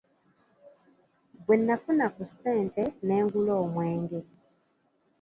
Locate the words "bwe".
1.43-1.55